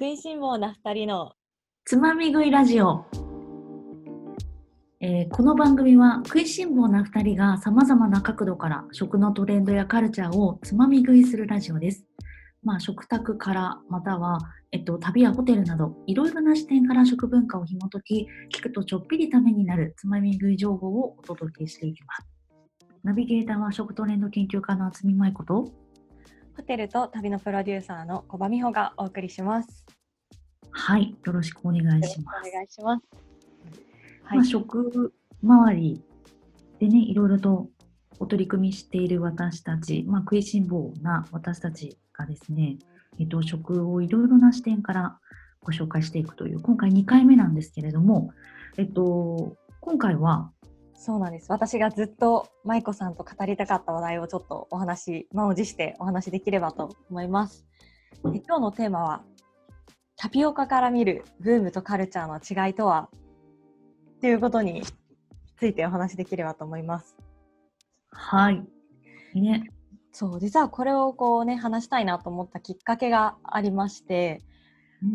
[0.00, 1.34] 食いしん坊な二人の
[1.84, 3.04] つまみ食いラジオ、
[5.00, 12.06] えーこの番組は食いしん坊な2人がさまざまな角度から食のトレンドやカルチャーをつまみ食いするラジオです。
[12.62, 14.38] まあ、食卓からまたは、
[14.70, 22.26] えっと、旅やホテルなどいろいろな視点から食文化を紐解き聞くとちょっぴりためになるつまみ食い情報をお届けしていきます。
[23.04, 25.81] ナビゲーターは食トレンド研究家の渥美舞子と
[26.56, 29.86] ホテルと旅のプロデューサーの小場美穂がお送りします。
[30.70, 32.48] はい、よろしくお願いします。
[32.48, 33.02] お願いします。
[34.24, 36.02] はい、まあ、食周り
[36.78, 37.68] でね、いろいろと
[38.18, 42.76] お取り組みしている私たち、まあ、食いしん坊な私たちがですね、
[43.18, 45.18] えっと、食をいろいろな視点から
[45.62, 48.30] ご紹介していくという、今回2回目なんですけれども、
[48.76, 50.52] えっと、今回は、
[50.94, 51.50] そうなんです。
[51.50, 57.66] 私がずっと舞子さんと語りたかった話題をちょっとお話、満を持してお話しできればと思います。
[58.24, 59.24] で今日のテーマは、
[60.16, 63.08] タピオカから見るブームとカルチャーの違いとは
[64.16, 64.82] っていうことに
[65.56, 67.16] ついてお話しできればと思います。
[68.10, 68.64] はい、
[69.34, 69.68] ね、
[70.12, 74.52] そう、実はこれをこうね、話したいなと思ったきっかけがありまして、うん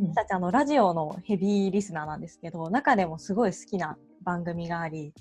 [0.10, 5.14] 私たちあのラジオのヘビーリスナーなんですけど中でもすごい好きな番組があり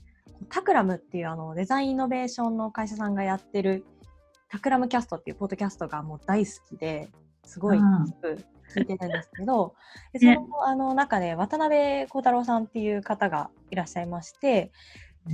[0.48, 3.84] タクラムっていうあのデザインイノベーションの会社さんがやってる
[4.48, 7.08] タクラムキャストっていうポッドキャストがもう大好きで
[7.44, 9.74] すごい聞いてるんですけど、
[10.12, 14.72] でねそのあの中で渡辺幸太郎さんっていう方がいらっしゃいまして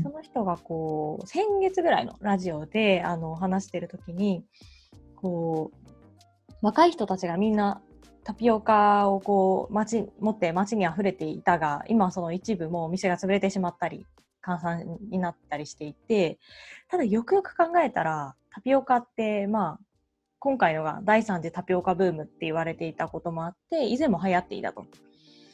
[0.03, 4.45] その人がこう先月ぐらいのラジオであの話してる時に
[5.17, 7.83] こう若い人たちがみんな
[8.25, 14.07] タピオカをこう街持って街に溢れていたが今はその一部もうお店が潰れてしまったり
[14.43, 16.39] 閑散になったりしていて
[16.89, 19.85] ただよくよく考えたらタピオカってまあ
[20.39, 24.87] 今回のが第三次タピオカブームって言われていたこともあって以前も流行っていたと。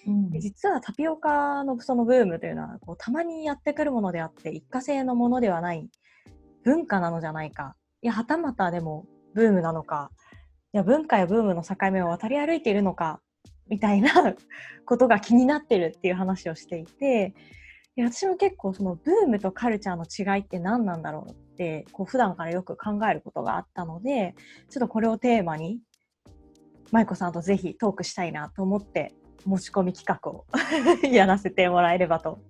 [0.07, 0.31] うん。
[0.31, 5.87] で実はタピオカのそのブームというのはこうたまにやってくるものであって一過性のものではない
[6.65, 7.77] 文化なのじゃないか。
[8.01, 10.11] いやはたまたでもブームなのか。
[10.73, 13.21] いや文化やブームの境目を渡り歩いているのか
[13.69, 14.35] みたいな
[14.87, 17.35] ことが気になってるっていう話をしていて
[18.05, 24.35] 私も結構そのブームとカルチャーの違いって何なんだろうってこう普段からよく考えることがあったので
[24.71, 25.81] ちょっとこれをテーマに
[26.91, 29.15] 舞子さんとぜひトークしたいなと思って
[29.45, 30.47] 持ち込み企画を
[31.11, 32.41] やらせてもらえればと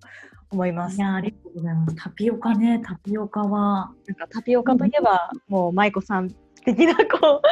[0.51, 0.97] 思います。
[0.97, 1.97] いや、ありがとうございます。
[1.97, 6.31] タピオカね、タピオカは、なんかタピオカといえば、もう舞子さん
[6.65, 7.43] 的なこ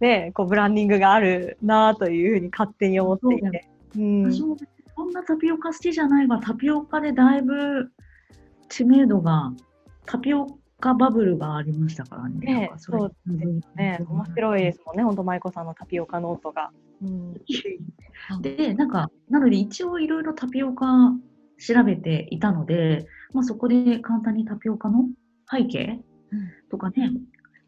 [0.00, 3.68] う、ね、こうブランディングがあるなというふうに勝手に思っていて。
[3.96, 4.56] うん、私も
[4.96, 7.92] そんなタピオカ好きじゃないが、タピオカでだいぶ
[8.68, 9.52] 知名度が、
[10.06, 10.46] タピオ
[10.80, 12.38] カバブルがありましたからね。
[12.40, 16.70] ねそうですね、面白いですもんね、本当舞子さんのタピオカノートが。
[17.02, 17.34] うん、
[18.42, 21.14] で、なんか、なので一応いろいろタピオカ
[21.58, 25.08] 調べていたので、まあ、そこで簡単にタピオカの
[25.50, 26.00] 背景
[26.68, 27.12] とかね、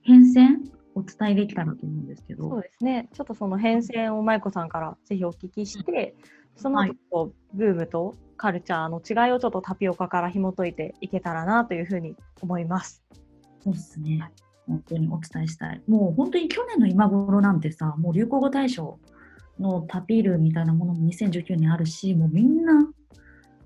[0.02, 0.58] 変遷
[0.94, 2.48] お伝えできたらと思うんですけど。
[2.48, 6.16] そうですね、ちょっとその変遷を舞子さんからぜひお聞きして、
[6.56, 13.02] そのはい後ブームとカルチャーの違いをちょっとタピオカから紐解いていけたらなというふうに思います。
[13.62, 14.30] そうですね。
[14.66, 15.82] 本当にお伝えしたい。
[15.86, 18.98] もう本当に去年の今頃なんてさ、もう流行語大賞
[19.58, 22.90] のタピールみたいなものも2019年あるし、もうみんな、も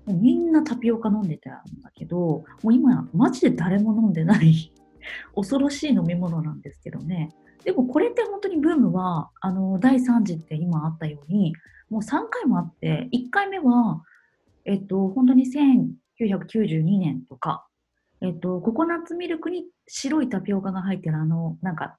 [0.07, 4.71] うみんなタピオカ飲んでたんだけど、もう今、マジで誰も飲んでない
[5.35, 7.29] 恐ろしい飲み物なんですけどね。
[7.63, 11.53] でもこれって本当にブームは、あの、第3次って今あったように、
[11.89, 14.01] もう3回もあって、1回目は、
[14.65, 15.45] えっと、本当に
[16.19, 17.65] 1992年とか、
[18.21, 21.97] えっと、ココナッツミルクに白いタピオカが入ってるあの、なんか、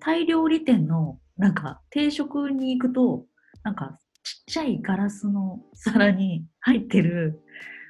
[0.00, 3.24] タイ料理店の、なんか、定食に行くと、
[3.62, 7.40] なんか、ちっちゃいガラスの皿に入ってる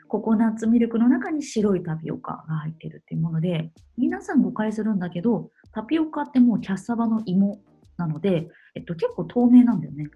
[0.09, 7.61] ココナッツミルクの中に白いタピオカが入ってるっていうもので、皆さん誤解するんだけど、タピオカってもうキャッサバの芋
[7.99, 10.09] なので、えっと、結構透明なんだよね。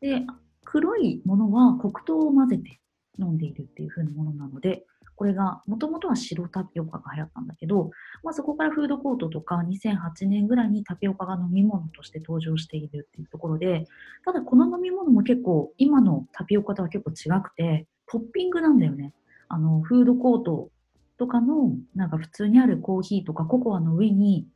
[0.00, 0.22] で、
[0.64, 2.80] 黒いものは黒糖を混ぜて
[3.18, 4.84] 飲んでいるっていう風なものなので、
[5.14, 7.90] これが、もともとは白タピオカが流行ったんだけど、
[8.22, 13.86] まあ、そこからフードコートとか2008年ぐらいにタピオカが飲み物として登場しているっていうところで、
[14.24, 19.14] ただこの飲み物も結構今のタピオカとは結構違くて、トッピングなんだよね。
[19.48, 20.70] あの、フードコート
[21.18, 24.46] とかのなんか普通にあるコーヒーとかココアの上に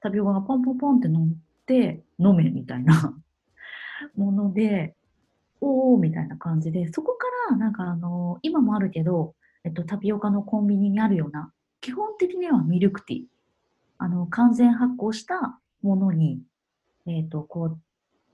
[0.00, 1.26] タピオカがポンポンポンって乗っ
[1.66, 3.14] て飲めみたいな
[4.16, 4.94] もので、
[5.60, 9.34] おーみたいな感じで、そこからなんかあの、今もあるけど、
[9.64, 13.24] えっと、タピオカのコンビニにあるような、基本的にはミルクティー。
[13.98, 16.40] あの、完全発酵したものに、
[17.06, 17.78] えっと、こう、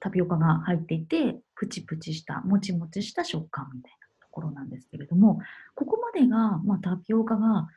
[0.01, 4.04] タピオカが入っていて、プチプチした、もちもちした食感みたいな
[4.35, 5.39] ころなんですけれども、
[5.75, 7.69] ここまでが、まあ、タピオカが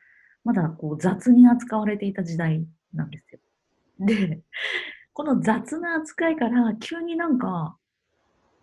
[0.44, 3.38] まだこう雑に扱われていた時代なんですよ。
[4.00, 4.42] で、
[5.12, 7.76] この雑な扱いから急になんか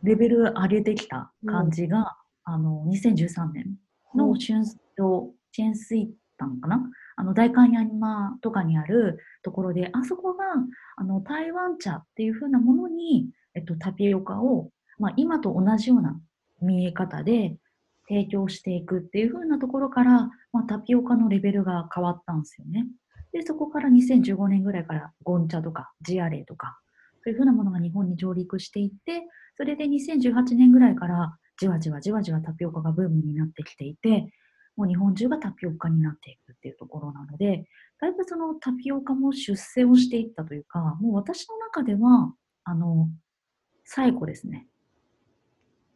[0.03, 3.77] レベル上げてきた感じが、あの2013年
[4.13, 4.63] の春
[4.97, 6.83] とチェンスイタンかな？
[7.17, 10.43] あの大観山とかにあるところであそこが
[10.97, 14.69] あの台湾茶っていう風なものに、えっと、タピオカを、
[14.99, 16.19] まあ、今と同じような
[16.61, 17.55] 見え方で
[18.07, 22.85] 提供していくっていう風なところから、まあ、タピオカのレベルが変わったんですよね。
[23.31, 26.79] で、そこから2015年ぐらいからゴンチャとかジアレイとか、
[27.23, 29.23] そういう風なものが日本に上陸していって、
[29.57, 34.29] それで2018年ぐらいからじわじわじわじわタピオカがブームになってきていて、
[34.75, 37.65] もう日本中がタピオカになっていくっていうところなので、
[37.99, 42.33] だいぶそのタピオカも出世をしていったというか、もう私の中では、
[42.65, 43.09] あの、
[43.85, 44.67] 最古ですね。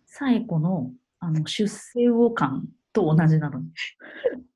[0.05, 3.71] 最古のあの出世魚感と同じなのに。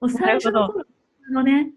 [0.00, 0.84] もう最初の頃
[1.30, 1.72] のね、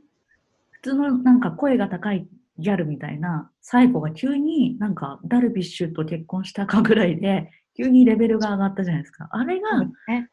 [0.72, 2.28] 普通のなんか声が高い
[2.58, 9.28] ギャルみたいな最後が急になんかダルビッシュと結婚したかぐらいで急にレベルが上がったじゃないですか。
[9.32, 10.30] あれが、ね、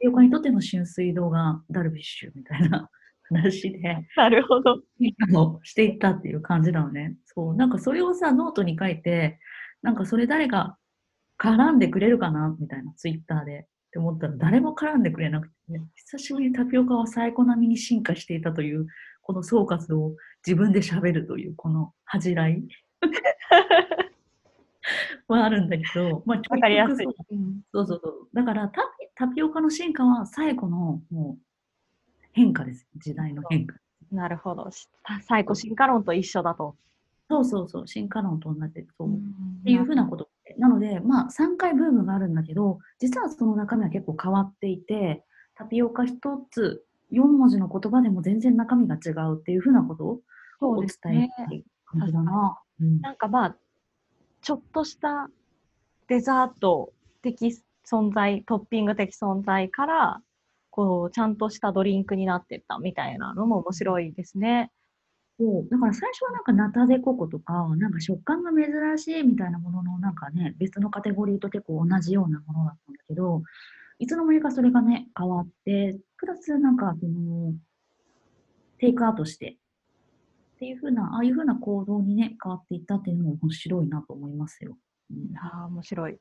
[0.00, 2.90] 横にとっての浸水道がダルビッシュみたいな
[3.30, 4.82] 話で、なるほど。
[5.62, 7.14] していったっていう感じなのね。
[7.26, 7.54] そう。
[7.54, 9.38] なんかそれをさ、ノートに書いて、
[9.82, 10.76] なんかそれ誰か
[11.40, 13.66] 絡んでくれるかなみたいな、ツイッターで。
[13.90, 18.86] って思ったら誰も絡んでくれなくて、ね、久しぶりにタピオカは最高並みに進化していたという、
[19.22, 20.14] この総括を
[20.46, 22.62] 自分で喋るという、この恥じらい
[25.26, 27.04] はあるんだけど、まあ、わかりやすい。
[27.04, 27.10] そ
[27.82, 28.28] うそうそう。
[28.32, 31.42] だからタピ、タピオカの進化は最古のもう
[32.32, 32.86] 変化です。
[32.96, 33.76] 時代の変化。
[34.12, 34.70] なるほど。
[35.22, 36.76] 最古進化論と一緒だと。
[37.28, 37.88] そうそうそう。
[37.88, 39.16] 進化論と同じそう。
[39.16, 39.20] っ
[39.64, 40.28] ていうふうなこと
[40.58, 45.24] なので、まあ、3回ブームがあるんだけど、実はその中身は結構変わっていて、
[45.54, 46.16] タピオカ一
[46.50, 50.20] つ、4文字の言葉でも全然中身が違うっていうふうなことを
[50.60, 52.58] お伝えしたい感じだな。
[52.80, 53.56] うん、なんかまあ、
[54.42, 55.28] ちょっとした
[56.08, 56.92] デザート
[57.22, 57.54] 的
[57.86, 60.22] 存在、トッピング的存在から、
[60.70, 64.70] こう、ちゃんとしたドリンクになってったみたいなのも面白いですね。
[65.40, 73.42] そうだから最初はなんかナタデココとか、なんか食感が珍しいみたいなもののなんかね、別のカテゴリーと結構同じようなものだったんだけど、
[73.98, 77.54] いつの間にかそれがね、変わって、プラスなんかその、
[78.76, 79.56] テイクアウトして、
[80.56, 84.76] っていうふうな、ああいうふうな行動にね、変わっていったっていうのも面白いなと思いますよ。
[85.10, 86.18] うん、ああ、面白い。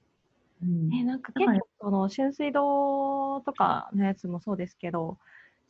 [0.64, 5.18] うん、えなんか結構その春水堂とかのやつもそうですけど、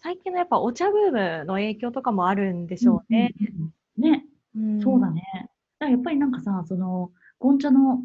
[0.02, 3.34] 最近のやっぱお茶ブームの影響とかもあるんでしょうね。
[3.40, 4.26] うんうん、ね、
[4.56, 5.24] うん、そうだね。
[5.34, 8.02] だからやっぱりなんかさ、その、ゴンチャの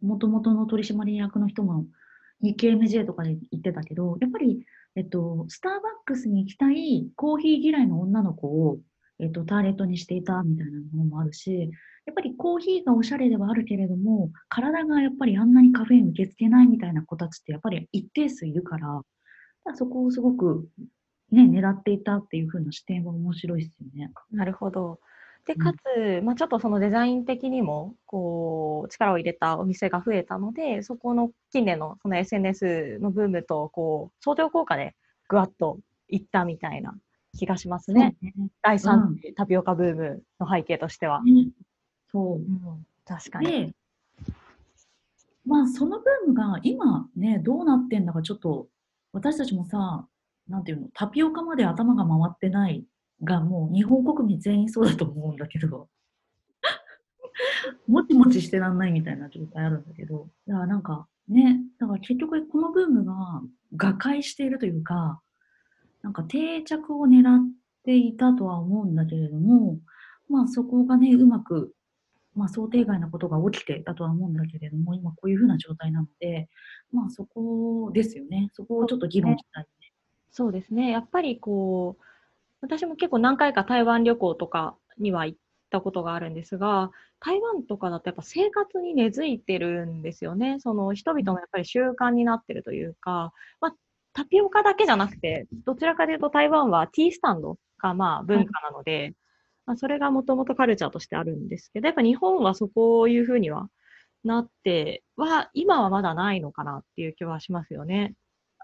[0.00, 1.86] 元々の取締役の人も
[2.42, 4.64] 日経 MJ とかで言ってたけど、やっぱり、
[4.96, 8.78] えっと、スターバックスに行きたいコーヒー嫌いの女の子を、
[9.18, 11.70] えっと、ターゲットにしていたみたいなものもあるし、
[12.06, 19.02] やっぱりコーヒーがおしゃれではあるけれども、体がやっぱりあんなにカフェイン受け付けないみたいな子たちってやっぱり一定数いるから、
[19.74, 20.68] そこをすごく
[21.32, 24.12] ね、狙っていたっていう風な視点は面白いですよね。
[24.30, 25.00] なるほど。
[25.46, 34.96] で、かつ、うん、まあ、ちょっとそのデザイン的にも、こう、力を入れたお店が増えたので、そこの近年のその SNS のブームと、こう、相乗効果で
[35.28, 36.94] ぐわっといったみたいな
[37.38, 38.16] 気がしますね。
[38.20, 41.22] ね第3、うん、タピオカブームの背景としては。
[42.10, 42.36] そう。
[42.38, 43.72] うん、確かに。
[45.44, 48.66] まあ、そのブームが今ね、どうなってんだかちょっと、
[49.12, 50.08] 私たちもさ、
[50.48, 52.84] なんていうの、タピオカまで頭が回ってない
[53.22, 55.88] が、もう日本国民全員そうだと思うんだけど、
[57.86, 63.42] もちもちしてらんないみたいな状態あるんだけど、だからなんかね、だから結局このブームが
[63.76, 65.20] 瓦解しているというか、
[66.02, 67.40] なんか定着を狙っ
[67.84, 69.78] ていたとは思うんだけれども、
[70.28, 71.74] まあそこがね、うまく、
[72.34, 76.48] まあ想定外なことが起きてだとは思うんだけれども、今こういうふうな状態なので、
[76.92, 78.50] まあそこですよね。
[78.52, 79.66] そこをちょっと議論したい
[80.30, 80.90] そうですね。
[80.90, 82.02] やっぱりこう、
[82.60, 85.38] 私も結構何回か台湾旅行とかには行っ
[85.70, 86.90] たことがあるんですが、
[87.20, 90.56] 台湾とかだとやっぱ生活に根付いてるんですよね。
[90.60, 93.74] その人々のやっぱり習慣になってるというか、まあ、
[94.12, 99.14] タピオカだけじゃなくて、どちらかというと台湾はティースタンドがまあ文化なので、はい、
[99.66, 103.68] まあ、それがもともとカルチャーとしてあるんですけど、やっぱ日本はそこういうふうには
[104.24, 108.14] なっては、今はまだないのかなっていう気はしますよね。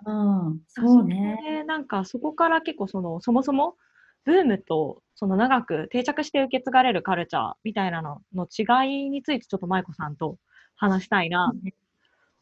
[0.04, 0.12] う
[0.50, 1.64] ん、そうね。
[1.66, 3.76] なんかそこから結構その、そもそも
[4.24, 10.38] ブームとその長く定着して受け継がれるカルチャーみたいなのの違いについてちょっと舞子さんと
[10.76, 11.52] 話したいな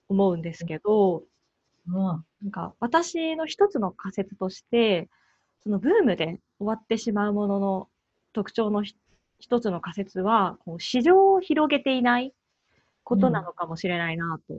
[0.09, 1.25] 思うんですけど、
[1.89, 1.95] うん。
[1.95, 5.09] なんか私の一つの仮説として、
[5.63, 7.89] そのブームで終わってしまうものの
[8.33, 8.95] 特徴のひ
[9.39, 12.35] 一つの仮説は、こう市場を広げていない
[13.05, 14.55] ことなのかもしれないなと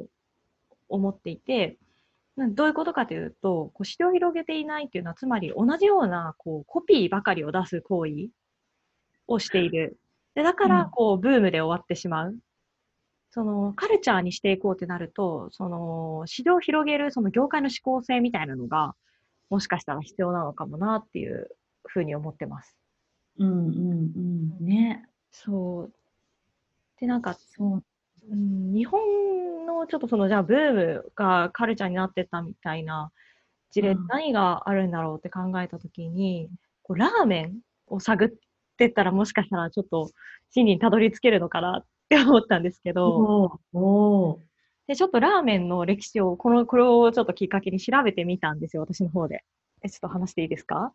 [0.89, 1.90] 思っていて、なん
[2.37, 8.29] どういうことかというと、こう市場を広げていないっていうのは、つまり同じようなこうコピーばかりを出す行為
[9.27, 9.97] をしている。
[10.35, 12.37] でだから、こう、ブームで終わってしまう。
[13.31, 18.95] その、カルチャーにしていこうってなると、その、市場を広げる、その業界の指向性みたいなのが、
[19.49, 21.49] もしかしたら必要なのかもなっていう
[21.87, 22.73] ふうに思ってます。
[23.37, 24.11] うんうん
[24.59, 24.65] うん。
[24.65, 25.05] ね。
[25.31, 25.93] そう。
[26.99, 27.83] で、なんか、そう。
[28.29, 33.11] うん、日本のちょっとその、じゃあ、ブームがカルチャーになってったみたいな
[33.71, 36.49] 事例、うん何があるんだろうって考えたときに、
[36.83, 38.29] こうラーメンを探っ
[38.77, 40.11] てったら、もしかしたらちょっと
[40.51, 43.59] 真理にたどり着けるのかなって思ったんですけど、
[44.87, 49.43] で、ちょっとラーメンの歴史を、この、これをちょっときっかけに調べてみたんですよ、私の方で。
[49.83, 50.93] え、ちょっと話していいですか？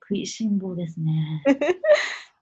[0.00, 1.42] 食いしん坊ですね。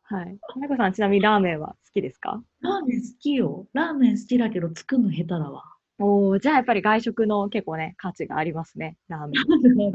[0.08, 0.38] はい。
[0.60, 2.40] まこさん、ちなみにラーメンは好きですか？
[2.60, 3.66] ラーメン好きよ。
[3.72, 5.64] ラーメン好きだけど作るの下手だわ。
[5.98, 9.38] おー、じゃあやっぱり外食の結構ね、価値がありますね、ラーメ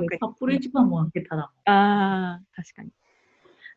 [0.05, 0.07] ン。
[0.19, 2.89] 札幌一番も下手だああ、確かに。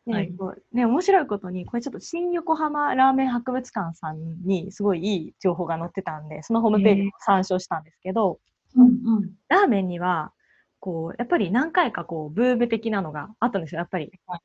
[0.07, 0.33] ね、はい
[0.73, 8.39] ね、面白いことに、これちょっと新横浜ラーメン博物館さんにすごいいい情報が載ってたんで、そのホームページを参照したんですけど、
[8.73, 8.87] もん。
[8.87, 9.31] うんうん。
[9.47, 10.33] ラーメンには、
[10.79, 14.39] こう、やっぱり何回かこう、ブーム的なのがあったんですよ、やっぱりはい。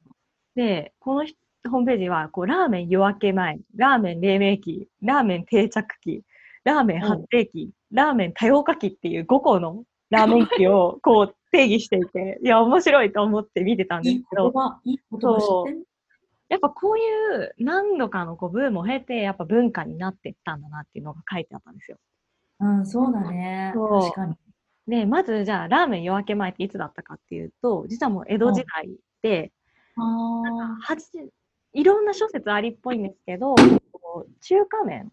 [0.54, 1.37] で、このひ
[1.69, 6.23] ホームページは、こう、ラーメン夜明け前、ラーメン黎明期、ラーメン定着期、
[6.64, 14.52] ラーメン発展期、ラーメン多様化期っていう5個のラーメン期をこう定義していて、 いや、面白いと思って見てたんですけど、
[16.49, 17.02] やっぱこうい
[17.45, 21.99] う何度かのこうブームを経て、やっぱ文化になっていったんだなっていうのが書いてあったんですよ。
[22.59, 23.73] うん、そうだね。
[23.75, 24.35] 確かに。
[24.88, 28.90] で、まずじゃあ、ラーメン夜明け前っていつだったかっていうと、実はもう江戸時代
[29.23, 29.52] で、
[29.97, 31.05] あはじ
[31.73, 33.55] いろんな諸説ありっぽいんですけど、
[33.93, 35.12] こう中華麺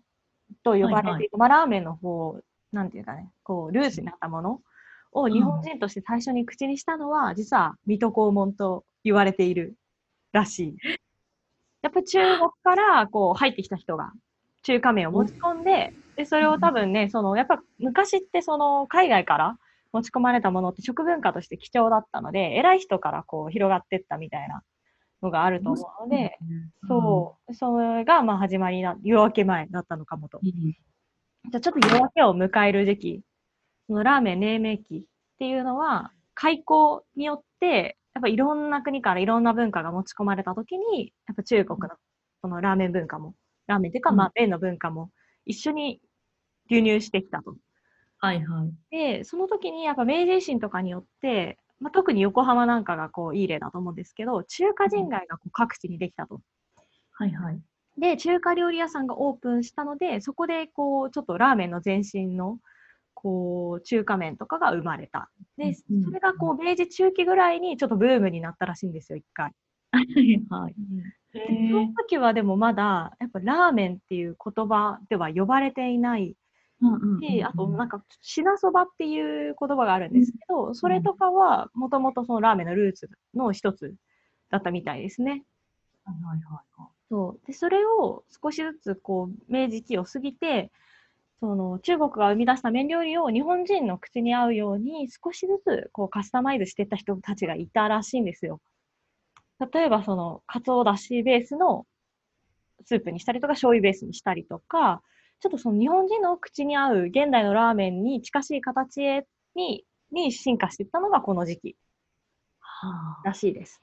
[0.63, 2.39] と呼ばれている、はいはいまあ、ラーメンの方、
[2.71, 4.61] なんていうかね、こう、ルーツになったもの
[5.11, 9.75] を日本人として最初に口にしたのは、実は水戸黄門と言われている
[10.31, 10.77] らしい。
[11.81, 14.11] やっぱ中国からこう入ってきた人が
[14.63, 19.57] 中華麺を持ち込んで、で、それを多分ね、その、やっぱ昔ってその海外から
[19.93, 24.63] 持ち込まれたものって食文化として貴重だったので、偉い人からこう広がってったみたいな
[25.21, 26.37] のがあると思うので、
[26.87, 30.39] そう、それがまあ始まりな、夜明け前だったのかもと。
[30.43, 30.51] うん。
[30.51, 33.21] じゃあちょっと夜明けを迎える時期、
[33.87, 35.01] そのラーメン黎明期っ
[35.39, 41.89] ていうのは、開港によって、やっぱいろんな国からいろんな文化が持ち込まれた時に、やっぱ中国の
[42.41, 43.35] そのラーメン文化も、
[43.67, 45.11] ラーメンっていうか、うんまあ麺の文化も
[45.45, 46.01] 一緒に
[46.69, 47.55] 流入してきたと。
[48.19, 48.73] はいはい。
[48.89, 56.41] で、その時にやっぱ明治維新とかによって、まあ、特に横浜なんかがこういい例だと思うんですけど、中華人街がこう各地にできたと。
[57.11, 57.59] はいはい。
[57.97, 62.59] で、中華料理屋さんがオープンしたので、そこでこう、ちょっとラーメンの前身の、
[63.13, 65.29] こう、中華麺とかが生まれた。
[65.57, 69.51] で、うんそれがこう、明治中期ぐらいにちょっとブームになったらしいんですよ、一回。
[70.49, 70.75] はい
[71.33, 76.35] その時はでもまだ、やっぱラーメンっていう言葉では呼ばれていない
[77.21, 83.95] し、あとなんか、品そばっていう言葉があるんですけど、それとかはもともとそのラーメンのルーツの一つ
[84.49, 85.43] だったみたいですね。
[86.05, 86.89] はいはいはいはい。
[87.09, 87.47] そう。
[87.47, 90.71] で、それを少しずつこう、明治期を過ぎて、
[91.39, 98.59] その中国が生み出した麺料理を日本人の口に合うように少しずつこうカスタマイズしていった人たちがいたらしいんですよ。
[99.71, 101.85] 例えばその、かつおだしベースの
[102.85, 105.01] スープにしたりとか、醤油ベースにしたりとか、
[105.39, 111.75] ちょっとその日本人の口に合う現代のラーメンに近しい形へに、に進化していったのがこの時期
[112.59, 113.21] はあ。
[113.23, 113.81] らしいです。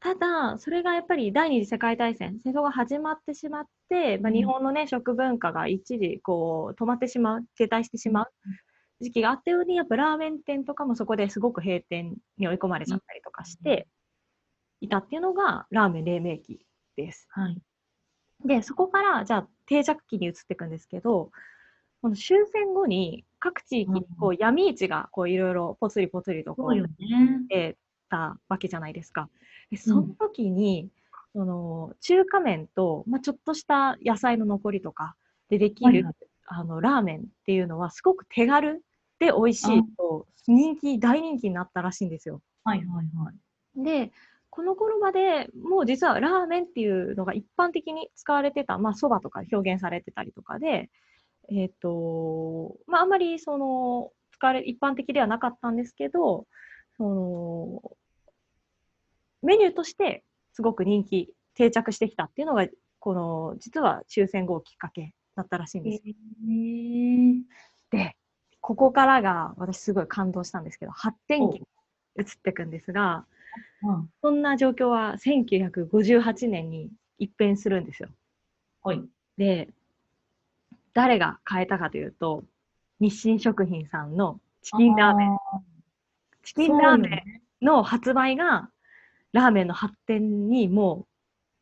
[0.00, 8.26] ただ、それがやっぱり第二次世界大戦、戦争が始まってしまって、まあ、うん日本のね、食文化が一時こう止まってしまう、停滞してしまう
[9.02, 13.88] 時期があったように、やっぱラーメン店とかもそこですごく閉店に追い込まれちゃったりとかして
[14.80, 16.64] いたっていうのがラーメン黎明期
[16.96, 17.26] です。
[17.30, 17.60] はい。
[18.44, 21.30] で、そこから、じゃあ、定着期に移っていくんですけど、
[22.02, 26.90] この終戦後に各地域にこう闇市がこういろいろぽつりぽつりとこそう。
[27.48, 27.76] 出
[28.08, 29.28] たわけじゃないですか。
[29.70, 30.88] でその時に、
[31.32, 35.14] その中華麺と、まあ、ちょっとした野菜の残りとか
[35.48, 36.04] でできる、
[36.46, 38.82] あのラーメンっていうのはすごく手軽
[39.20, 42.40] で美味しいと人気、大人気になったらしいんですよ。
[42.64, 43.84] はいはいはい。
[43.84, 44.12] で、
[44.50, 50.90] この頃までもう実はラーメンっていうのが一般的に使われてた、まあ、そばとか表現されてたりとかで、
[51.50, 56.46] えっ、と、まあ、あんまりその、使われ、一般的ではなかったんですけど、
[56.96, 57.96] その、
[59.42, 62.66] メニューとしてすごく人気、定着してきたっていうのが、
[62.98, 66.02] この、実は終戦後きっかけだったらしいんです。
[67.90, 68.16] で、
[68.60, 71.66] ここからが私すごい感動したんですけど、発展期に
[72.16, 73.26] 移っていくんですが、
[73.82, 78.08] うんそんな状況は1958年に一変するんですよ。
[78.82, 79.02] はい。
[79.36, 79.68] で、
[80.92, 82.44] 誰が変えたかというと、
[82.98, 85.32] 日清食品さんのチキンラーメン。
[85.32, 85.38] ン。
[86.42, 87.24] チキンラーメ
[87.62, 88.70] ンの発売が、
[89.32, 91.06] ラーメンの発展にもう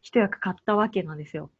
[0.00, 1.50] 一役買ったわけなんですよ。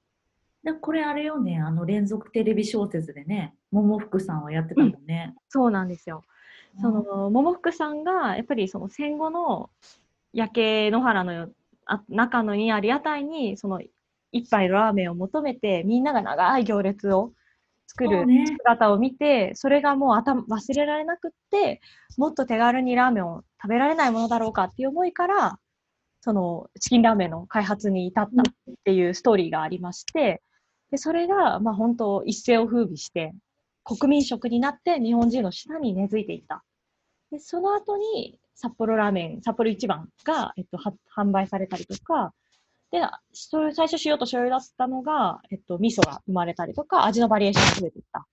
[0.65, 5.35] でこれあれよね、あの連続テレビ小説でね、桃福さんはやってたもんね。
[5.49, 6.25] そうなんですよ。
[6.81, 9.71] その、桃福さんが、やっぱりその戦後の
[10.33, 11.51] 焼け野原のよ
[11.87, 13.81] あ中のにある屋台に、その
[14.31, 17.33] 一杯のラーメンを求めて、みんなが長い行列を
[17.87, 21.81] 作る姿を見て、それがもう頭忘れられなくって、
[22.19, 25.59] もっと手軽にラーメンを食べられないものだろうかっていう思いから、
[26.21, 28.45] そのチキンラーメンの開発に至ったっ
[28.85, 30.43] ていうストーリーがありまして、
[30.91, 33.33] でそれが、まあ本当一世を風靡して、
[33.85, 36.63] 国民食になって日本人の舌に根付いていった。
[37.31, 42.35] で、その後に札幌ラーメン、札幌一番が、えっと、は販売されたりとか、
[42.91, 43.01] で、
[43.33, 48.27] それ最初塩と醤油だったのが、えっと、味噌が生まれたりとか、味のバリエーションが増えていった。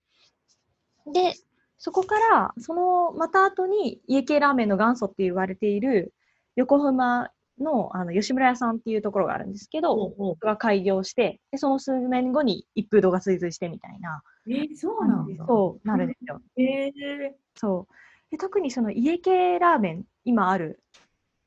[1.12, 1.34] で、
[1.78, 6.12] そこから、その、また後に家系ラーメンの元祖って言われている、
[6.56, 7.30] 横浜
[7.60, 15.46] の、あの、吉村屋さんっていうところがあるんですけど、ほうが開業して、で、その数年後に一風堂が追随してみたいな、えーそうなんだ。
[15.46, 16.40] そうなるんですよ。
[16.56, 17.94] えーそう。
[18.30, 20.80] で特にその家系ラーメン、今ある、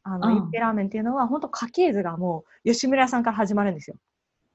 [0.03, 3.97] あの、うん家系ラーメンっていうのは、本当家系図がもう吉村屋さんから始まるんですよ。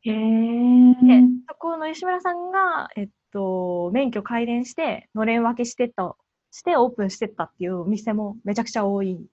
[0.03, 6.17] へーで、そこの吉村さんが、えっと、免許改伝して、のれん分けしてった、
[6.51, 9.27] してオープンしてったっていうお店もめちゃくちゃ多い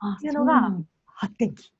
[0.00, 0.70] あっていうのが
[1.06, 1.72] 発展期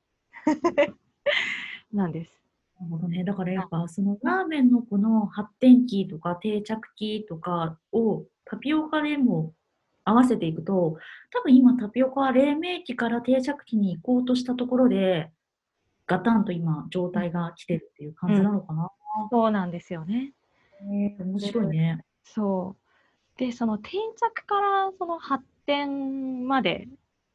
[1.92, 2.33] なんです。
[2.80, 3.24] なるほどね。
[3.24, 9.52] だからやっぱそのラーメンのこの発展期とか定着期とかをタピオカでも
[10.09, 10.97] 合わせていくと、
[11.31, 15.31] 多分今タピオカは黎明期から定着期に行こうとしたところで、
[16.07, 18.90] ガタンと今状態が来てるっていう感じなのかな。
[19.31, 20.33] そうなんですよね。
[20.81, 22.05] へー面白いね。
[22.25, 22.77] そ
[23.37, 23.38] う。
[23.38, 26.88] で、その定着からその発展まで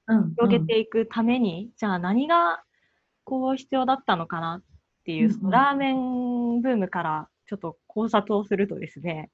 [0.07, 0.35] うん。
[0.35, 2.63] 広げていくために、じゃあ何が
[3.23, 4.63] こう必要だったのかなっ
[5.05, 9.29] ていう、うんうんそのラーメンブームからちょっと考察をするとですね、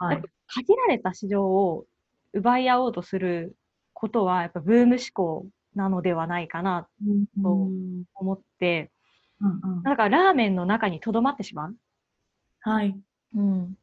[0.00, 0.06] うん。
[0.08, 0.22] はい。
[0.46, 1.84] 限られた市場を
[2.32, 3.56] 奪い合おうとする
[3.94, 8.90] ことは、やっぱブーム志向なのではないかなうんとうん思って、
[9.40, 9.82] うん。
[9.82, 11.76] だからラーメンの中にとどまってしまう。
[12.60, 12.96] はい。
[13.34, 13.74] うん。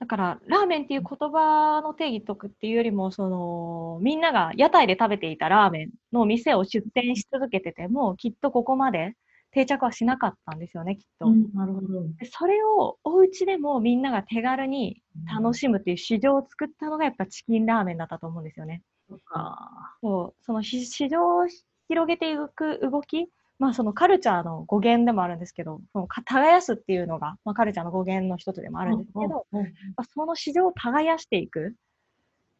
[0.00, 9.14] だから、ラーメンっていう言葉の定義とかっていうよりも、その、みんなが屋台で食べていたラーメンの店を出店し続けてても、きっとここまで
[9.52, 11.26] 定着はしなかったんですよね、きっと。
[11.26, 12.02] うん、なるほど。
[12.18, 18.82] でそれをお家でもみんなが手軽に楽しむっていう市場を作ったのがやっぱチキンラーメンだったと思うんですよね。
[19.08, 19.96] そっか。
[20.00, 21.46] そう、そのし市場を
[21.88, 29.60] 広げていく動き、まあそのカルチャーの語源でもあるんですけど、そのか耕すっていうのが、まあ、カルチャーの語源の一つでもあるんですけど、ま
[29.96, 31.74] あその市場を耕していく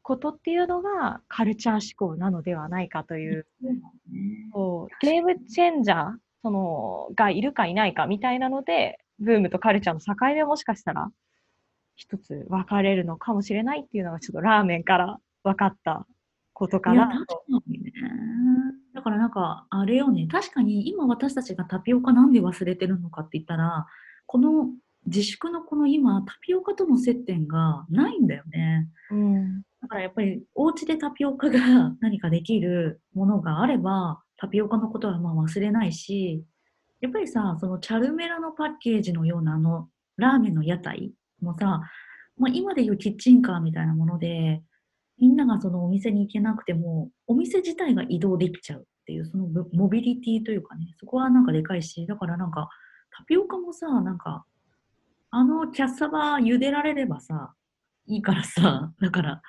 [0.03, 3.47] ことっていうのがカルチャー思考なのではないかという、
[4.53, 6.11] そうゲームチェンジャー
[6.43, 11.11] そのがいるかいないかみたいなので、ブームとカルチャーの境目もしかしたら
[11.97, 16.07] 一つ分かれるのかもしれないっていうのがちょっとラーメンから分かった
[16.53, 17.43] ことかな確と。
[18.95, 23.87] だからなんか、あれよね、確かに今私たちがタピオカなんで忘れてるのかって言ったら、
[24.27, 24.69] この
[25.07, 28.89] 自粛のこの今、タピオカとの接点がないんだよね。
[29.11, 31.59] うんだからやっぱりお家でタピオカが
[32.01, 36.43] 何かできるものがあれば、タピオカのことはまあ忘れないし、
[37.01, 41.81] やっぱりさ、そのチャルメラのパッケージのようなあのラーメンの屋台もさ、
[42.37, 44.61] まあ、今でいうキッチンカーみたいなもので、
[45.21, 52.69] みんながそのお店に行けなくても、お店自体が移動できちゃうっていう、そのモビリティというかね、そこはなんかでかいし、だからなんか
[53.17, 54.45] タピオカもさ、なんか、
[55.31, 57.55] あのキャッサバ茹でられればさ、
[58.07, 59.43] いいからさ、だから、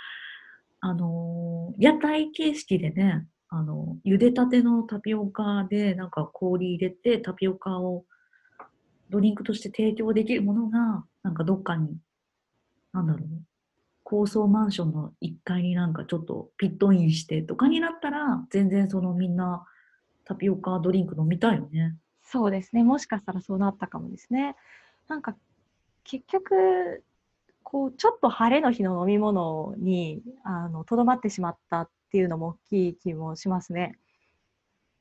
[0.82, 3.26] あのー屋台形式でね、
[3.56, 8.04] あの、茹でたてのタピオカで、なんか氷入れて、タピオカを
[9.12, 11.96] ドリンクとして提供できるものが、なんかどっかに、
[12.94, 13.28] なんだろう、
[14.02, 19.64] 高層マンションの1階になんかちょっとピットインしてとかになったら、全然そのみんな
[20.26, 21.96] タピオカドリンク飲みたいよね。
[22.24, 22.84] そうですね。
[22.84, 24.56] もしかしたらそうなったかもですね。
[25.08, 25.36] なんか、
[26.04, 27.04] 結局、
[27.62, 33.98] こう、ちょっと晴れの日の飲み物に、あの、とどまってしまったっていうのも大きい気もしますね。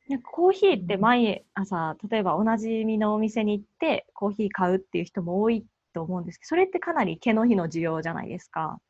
[0.08, 8.80] なんかコーヒーって毎朝、例えばおなじみのお店に行ってコーヒー買うっていう人も多いと思うんですけど、それってかなり毛の日の需要じゃないですか。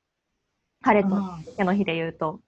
[0.83, 2.41] 晴れとあ毛の日で言うと。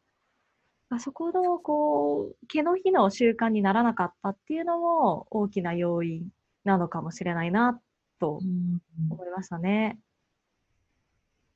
[0.90, 6.28] あそこの、こう、毛の日の習慣にならなかったっていうのも大きな要因
[6.62, 7.80] なのかもしれないな
[8.20, 9.98] とうん、思いましたね。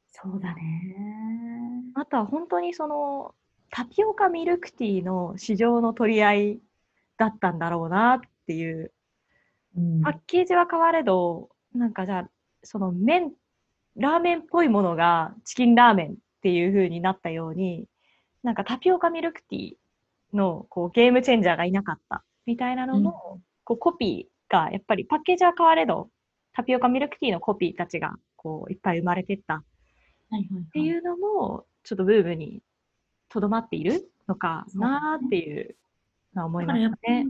[0.08, 0.96] そうだね。
[1.94, 3.34] あとは本当にその
[3.70, 6.58] タピオカミルクティーの市場の取り合い
[7.16, 8.92] だったんだろうなっていう。
[9.76, 12.30] うんパッケージは変われど、なんかじゃあ、
[12.64, 13.32] その麺、
[13.96, 17.86] ラーメンっぽいものがチキンラーメンっていう風になったように、
[18.42, 23.12] なんかタピオカミルクティーのこうゲームチェンジャーがいなかったみたいなのの、
[23.64, 26.08] こうコピーがやっぱりパッケージは変われど、
[26.54, 29.62] タピオカミルクティーのコピーたちがこういっぱい生まれてったっ
[30.72, 32.62] ていうのも、ちょっとブームに
[33.28, 35.76] とどまっているのかなっていう
[36.34, 37.26] のは思いますね。、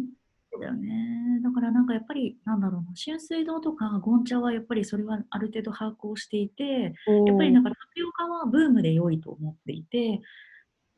[0.52, 1.40] そうだよね。
[1.42, 10.20] だからなんかやっぱり、なんだろうな、春水堂とかゴンチャはやっぱりそれはある程度把握をしていて、やっぱりなんかタピオカはブームで良いと思っていて、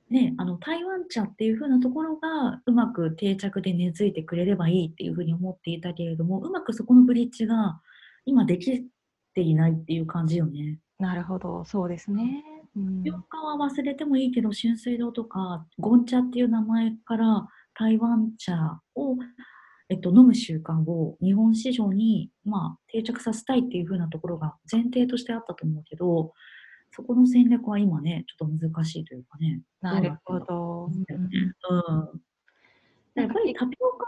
[0.08, 7.80] ね、あの台湾茶っていう風なところがうまく定着で根付いてくれればいいっていう風に思っていたけれども、うまくそこのブリッジが
[8.24, 8.86] 今でき
[9.34, 10.80] ていないっていう感じよね。
[10.98, 12.44] なるほど、そうですね。
[12.76, 19.16] うんタピオカは忘れてもいいけど、春水堂とか、ゴンチャっていう名前から台湾茶を、
[19.88, 26.32] えっと、飲む習慣を日本市場に、まあ、定着させたいっていう風なところが前提としてあったと思うけど、
[26.92, 29.60] そこの戦略は今ね、ちょっと難しいというかね。
[29.80, 30.86] なるほど。
[30.86, 30.94] うん。
[33.14, 34.06] やっぱりタピオカ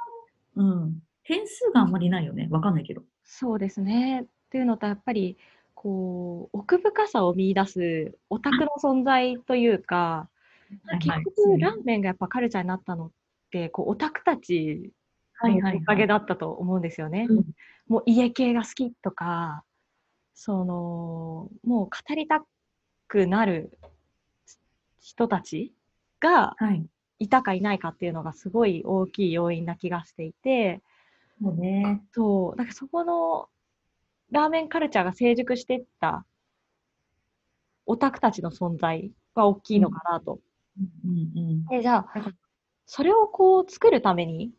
[0.56, 2.48] の、うん、変数があんまりないよね。
[2.50, 3.02] わかんないけど。
[3.24, 4.22] そうですね。
[4.22, 5.36] っていうのと、やっぱり、
[5.82, 10.28] こう、奥深さを見出すオタクの存在というか、
[11.00, 13.10] 結局、ラーメンがやっぱカルチャーになったのっ
[13.50, 14.92] て、こう、オタクたち
[15.42, 17.26] のおかげだったと思うんですよね。
[17.28, 17.44] うん
[17.88, 19.64] もう家系が好きとか、
[20.34, 22.42] その、もう語りた
[23.08, 23.76] くなる
[25.00, 25.74] 人たち
[26.20, 26.86] がはい。
[27.18, 30.80] いたかいないかっていうのがすごい大きい要因な気がしていて、
[31.42, 32.02] そうね。
[32.12, 33.48] そう、だからそこの
[34.32, 36.24] ラーメンカルチャーが成熟していった
[37.86, 40.40] オタクたちの存在が大きいのかなと。
[41.04, 41.30] うん。
[41.36, 41.64] うん。
[41.66, 42.34] で、じゃあ
[42.86, 44.50] それをこう作るために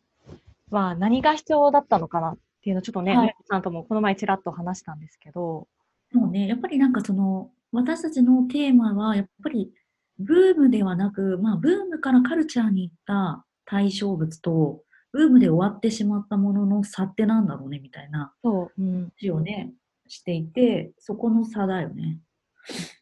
[0.70, 3.36] は何が必要だったのかなっていうのをちょっとね、はい。
[3.48, 5.68] さんともこの前ちらっと話したんですけど、
[6.12, 9.72] そうね、やっぱりなんかその、私たちのテーマは、やっぱり、
[10.20, 14.84] ブームではなく、まあ、ブームからカルチャーに行った対象物と、
[15.14, 19.72] ブームで終わってしまったものの差ってなんだろうね、みたいな話をね、
[20.08, 22.18] していて、そこの差だよね。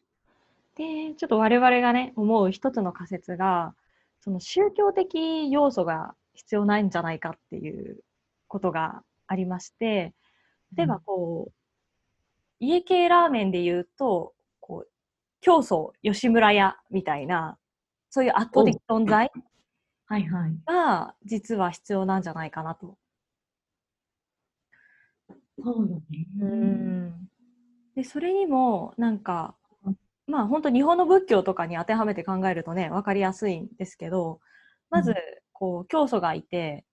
[0.77, 3.73] で、ちょっと我々がね、思う一つの仮説が、
[4.19, 8.03] その宗教的要素が必要ないんじゃないかっていう
[8.47, 10.13] ことがありまして、
[10.75, 11.53] 例えばこう、
[12.59, 14.89] 家系ラーメンで言うと、こう、
[15.41, 17.57] 教祖吉村屋みたいな、
[18.11, 19.31] そういう圧倒的存在
[20.05, 20.63] はいはい。
[20.65, 22.97] が実は必要なんじゃないかなと。
[25.63, 27.13] そうよね。
[27.95, 29.55] で、それにも、なんか、
[30.27, 34.39] まあ本当日本の仏教とかに当てはめて考えるとね、わかりやすいんですけど、
[34.89, 35.15] まずうん、
[35.53, 36.85] こう、教祖がいて、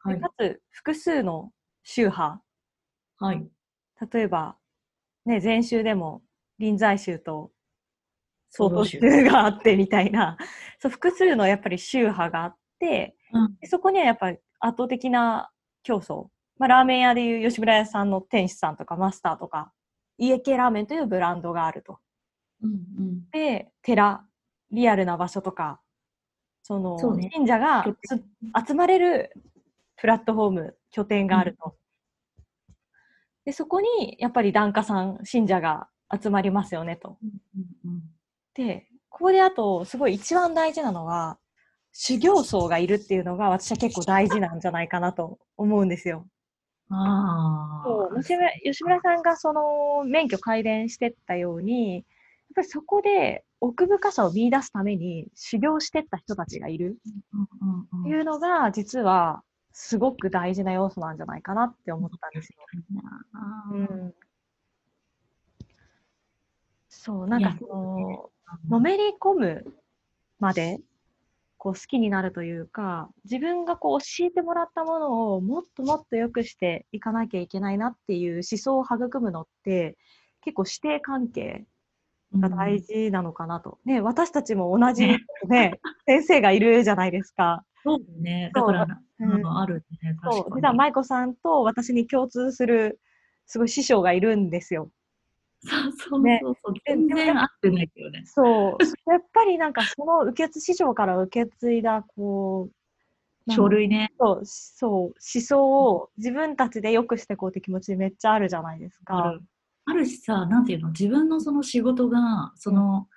[0.00, 0.16] はい。
[0.16, 1.52] でかつ複数の
[1.84, 2.42] 宗派、
[3.18, 3.48] はい。
[4.12, 4.56] 例えば、
[5.26, 6.22] ね、禅宗でも
[6.58, 7.52] 臨済宗と
[8.56, 10.36] 曹洞宗宗があってみたいな、
[10.78, 15.50] そう複数のやっぱり宗派があって、うんでそこにはやっぱり圧倒的な
[15.82, 16.28] 競争。
[16.56, 19.72] まあ、ラーメン屋でいう吉村屋さんの店主さんとかマスターとか、
[20.18, 21.98] 家系ラーメンというブランドがあると。
[22.62, 23.30] うんうん。
[23.32, 24.24] で、寺、
[24.70, 25.80] リアルな場所とか、
[26.62, 27.84] その、ね信者が
[28.66, 29.32] 集まれる
[29.96, 31.76] プラットフォーム、拠点があると。
[33.44, 37.18] で、そこにやっぱり檀家さん、信者が集まりますよねと。
[37.20, 38.13] うんうん
[38.54, 41.38] で、ここであと、すごい一番大事なのは、
[41.92, 46.26] 修行僧がいるっていうのが私は結構大事なんじゃないかなと思うんですよ。
[46.90, 47.86] ああ。
[47.86, 52.04] そう吉村吉村さんがその免許改伝してったように、やっ
[52.56, 56.98] ぱりそこで奥深さを見出すために修行してった人たちがいる
[58.00, 62.58] っていうのが、実はすごく大事な要素なんじゃないかなって思ったんですよ。
[63.72, 64.14] うん。
[66.88, 68.30] そう、なんかその、
[68.68, 69.64] のめり込む
[70.38, 70.78] まで、
[71.56, 79.96] こう好きになるというか、自分がこう教えてもらったものをもっともっと良くしていかなきゃいけないなっていう思想を育むのって、
[80.42, 81.64] 結構師弟関係
[82.38, 83.78] が大事なのかなと。
[83.84, 85.06] ね、私たちも同じ、
[85.48, 87.64] ね、先生がいるじゃないですか。
[87.82, 88.50] そうだね。
[88.54, 88.98] だから、うん
[90.56, 93.00] 実は舞子さんと私に共通する、
[93.46, 94.90] すごい師匠がいるんですよ。
[95.66, 96.74] そうそうねそうそう。
[96.74, 98.22] で全然合ってないけどね。
[98.26, 99.10] そう。
[99.10, 102.68] やっぱりなんかその受け継、師匠から受け継いだ、こ
[103.46, 104.12] う、書類ね。
[104.18, 109.16] そう、そう、思想を自分たちで良くしていこうって気持ちめっちゃあるじゃないですか。
[109.16, 109.42] ある
[109.86, 113.08] あるしさ、なんていうの、自分のその仕事が、その、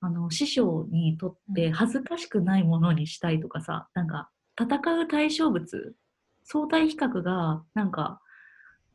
[0.00, 5.94] あの、師匠にとって恥ずかしくないものにしたいとかさ、なんか、戦う対象物、
[6.42, 8.20] 相対比較が、なんか、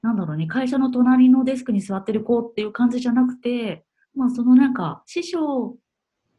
[0.01, 3.83] なんだろうね、会社の隣のデスクに座ってる子っていう感じじゃなくて、
[4.15, 5.75] まあ、そのなんか、師匠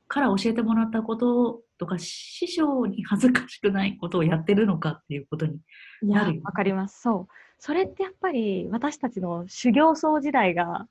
[0.09, 5.61] から教えてもらったこととか、師匠に恥ずかしくないことをやってるのかっていうことに。
[6.03, 7.01] なるよねわかります。
[7.03, 7.33] そう。
[7.59, 10.87] それってやっぱり私たちの修行僧時代が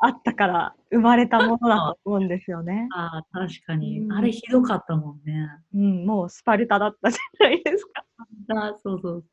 [0.00, 2.88] あったから生まれたものだと思うんですよね。
[2.94, 4.00] ああ、確かに。
[4.00, 5.48] うんあれひどかったもんね。
[5.74, 8.04] うん、もうスパルタだったじゃないですか。
[8.50, 9.24] あそうそう。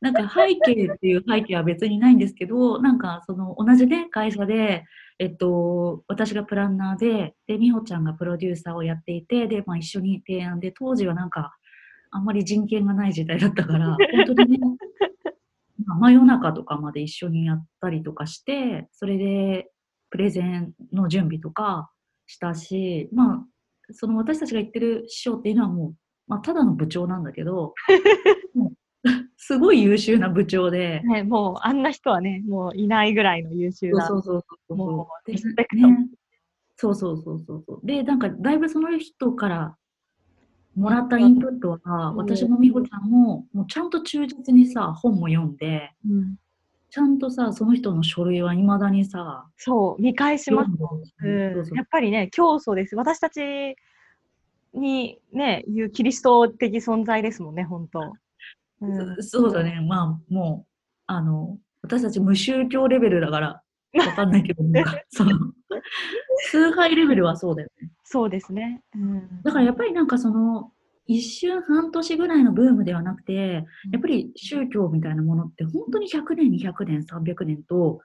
[0.00, 4.84] なんか背景っていう背景は別にないんですけど、 なんかその同じね、会社で、
[5.18, 11.56] えっと、私がプランナーで、で、美穂ちゃんがプロデューサーをやっていて、で、まあ一緒に提案で、当時はなんか、
[12.10, 14.58] あんまり人権がない時代だったから、 本当にね、
[15.84, 19.70] まあ真夜中とかまで一緒にやったりとかして、それで
[20.10, 21.90] プレゼンの準備とか
[22.26, 23.46] したし、まあ、
[23.92, 25.94] その私たちが言ってる師匠っていうのはもう、
[26.26, 27.74] まあ、ただの部長なんだけど、
[29.36, 34.06] すごい優秀な部長で、ね、もうあんな人はね、もういないぐらいの優秀な。
[34.06, 36.08] そうそうそうそうもうでリスペクトね
[36.76, 37.86] そうそうそうそうそう。
[37.86, 39.76] で、なんかだいぶその人から
[40.74, 46.36] もらったインプットは、うん私も美穂ちゃんも、もうちゃんと忠実にさ、本も読んで、うん
[46.96, 50.70] ちゃんとさ、その人の書類はいまだにさ、そう、見返します
[51.22, 52.96] うんやっぱりね、教祖です。
[52.96, 53.76] 私たち
[54.72, 58.00] にね、言うキリスト的存在ですもんね、本当。
[58.80, 59.62] うんそそうだ。
[59.62, 60.72] ね、まあ、もう、
[61.06, 65.38] あの、私たち無宗教レベルだから、わかんないけど、なんかその、
[66.50, 67.90] 崇拝レベルはそうだよね。
[68.04, 68.82] そうですね。
[68.94, 70.72] うん、だからやっぱりなんかその、
[71.06, 78.00] 一瞬半年ぐらいのブームではなくて、やっぱり宗教みたいなものって本当に100年、200年、300年と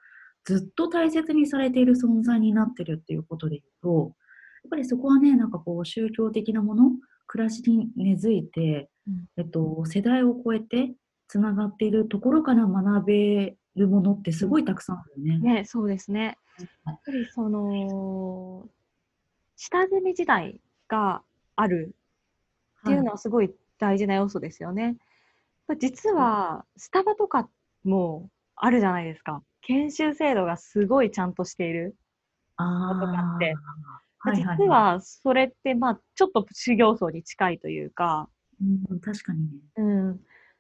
[0.46, 4.16] ずっと大切にされている存在になってるっていうことで言うと、
[4.64, 6.92] やっぱりそこはね、なんかこう宗教的なもの、
[7.28, 10.94] 暮らしに根付いて、うんえっと、世代を超えて
[11.28, 15.54] つながっているところから学べるものってすごいたくさんあるよね。
[15.54, 16.38] ね、そうですね。
[16.86, 18.68] やっぱりその、
[19.56, 21.24] 下積み時代が
[21.56, 21.96] ある
[22.82, 24.84] っていうのはすごい大事な要素ですよね。
[24.84, 24.96] やっ
[25.68, 27.50] ぱ実は、スタバとか
[27.84, 29.44] もあるじゃないですか。
[29.62, 31.96] 研修制度がすごいちゃんとしている。
[32.58, 33.56] あことがあって
[34.36, 38.30] 実はそれって、まあ、ちょっと修行僧に近いというか、
[38.90, 39.48] うん、確かにね。
[39.78, 40.20] うん。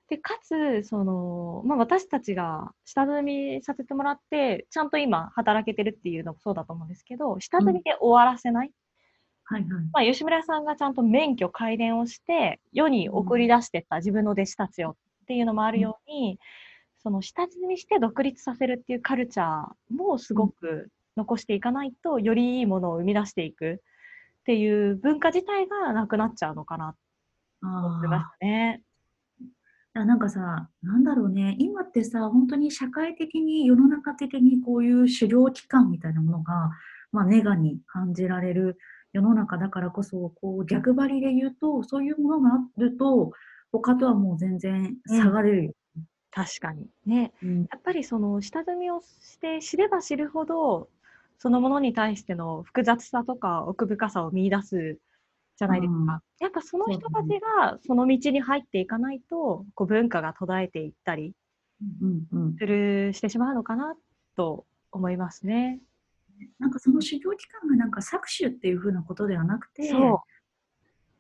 [0.09, 8.71] で、かつ、その、まあ、私たちが下積みさせてもらって、ちゃんと今働けてるっていうのもそうだと思うんですけど、下積みで終わらせない。
[9.51, 9.69] はいはい。
[9.91, 14.95] まあ、吉村さんがちゃんと免許改伝をして、世に送り出してった自分の弟子たちをっ
[15.27, 16.39] ていうのもあるように、
[17.03, 23.81] その下積みして独立させるっていうカルチャーもすごく残していかないと、よりいいものを生み出していく
[24.41, 26.95] っていう文化自体がなくなっちゃうのかな
[27.61, 28.81] と思ってまあすね。
[29.93, 36.71] あ、なんかさ、なんだろうね、今ってさ、本当に社会的に、世の中的にこういう狩猟期間みたいなものが、
[37.11, 38.77] まあ、ネガに感じられる
[39.13, 43.31] 世の中だからこそ、こう逆張りで言うと、そういうものがあると、
[43.71, 45.73] 他とはもう全然差が出るよ。
[46.31, 46.87] 確かに。
[47.05, 47.33] ね。
[47.43, 50.89] うんやっぱりその下積みをして知れば知るほど、
[51.37, 54.99] そのものに対しての複雑さとか奥深さを見出す
[55.57, 56.21] じゃないですか。
[56.39, 61.33] やっぱその人たちがその道に入っていかないと、こう文化が途絶えていったり
[62.01, 63.95] うんうん、する、してしまうのかな
[64.35, 65.79] と思いますね。
[66.59, 70.21] なんかその修行期間がなんか搾取っていう風なことではなくて、そ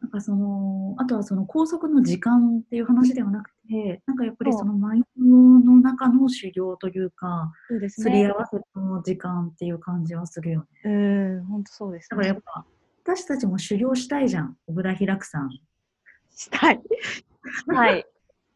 [0.01, 7.73] なんかその、あとはその拘束の時間っていう話ではなくて、なんかやっぱりそうそのマインドの中の修行というか、う。
[7.73, 8.33] そうですねすり合。
[8.33, 10.91] わせの時間っていう感じはするよね。
[10.91, 12.37] うん、本当そうですねだからやっ。
[12.43, 12.65] ぱ、
[13.03, 15.49] 私たちも修行したいじゃん、小倉開さん。
[16.35, 16.81] したい。
[16.81, 18.05] したい。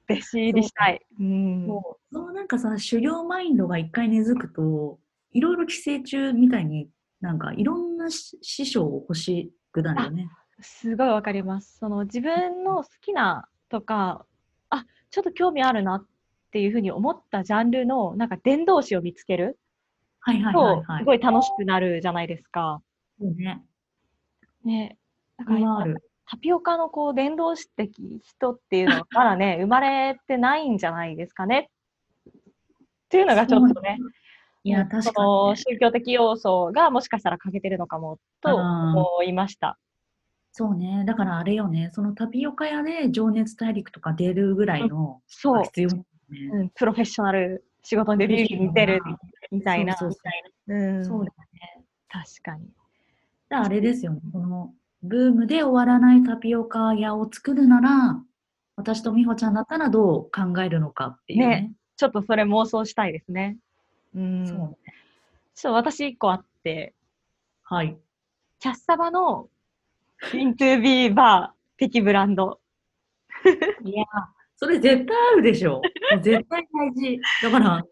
[0.09, 1.05] 弟子入りしたい。
[1.19, 1.67] うん。
[1.67, 4.99] もう、そのなんかさ、修行マインドが一回根付くと、
[5.35, 6.87] いろいろ寄生虫みたいに
[7.19, 10.29] なんかいろんなし師匠を欲しくなるよね。
[10.61, 11.77] すごいわかります。
[11.77, 14.25] その自分の好きなとか、
[14.69, 16.05] あ、ちょっと興味あるなっ
[16.51, 19.59] ていうふうに思ったジャンルのなんか伝道師を見つける
[20.21, 20.99] はいはいはいと、はい。
[21.01, 22.81] すごい楽しくなるじゃないですか。
[23.19, 23.61] そうね。
[24.63, 24.97] ね。
[25.37, 25.95] だこから。
[26.27, 31.69] タピオカのこう伝道師的人っていうのはまだね、生まれてないんじゃないですかね。
[32.25, 32.31] っ
[33.09, 33.99] ていうのがちょっとね、
[34.65, 35.57] いや、確かにのね。
[35.57, 39.77] 宗教的要素がもしかしたら欠けてるのかもと思いました。
[40.51, 41.03] そうね。
[41.05, 41.91] だからあれよね。
[41.93, 46.03] そのタピオカ屋で情熱大陸とか出るぐらいのそう、必要だね。
[46.51, 49.01] うん、プロフェッショナル仕事でビューに出る
[49.51, 49.95] みたいな。
[49.95, 51.03] そうだよね。
[52.09, 52.67] 確かに。
[53.49, 54.21] だあれですよね。
[54.33, 54.73] この
[55.03, 58.19] ブームで終わらないタピオカ屋を作るなら、
[58.77, 61.47] 私と美穂ちゃんだったらどう考えるのかっていうね。
[61.47, 63.57] ねちょっとそれ妄想したいですね。
[64.15, 64.47] うん。
[64.47, 64.77] そうね。
[65.55, 66.93] ちょっと私一個あって、
[67.63, 67.97] はい。
[68.59, 69.49] キャッサバの
[70.31, 72.59] B2B バー的ブランド。
[73.83, 74.05] いや、
[74.55, 75.81] それ絶対あるでしょ。
[76.21, 77.19] 絶対大事。
[77.43, 77.83] だから、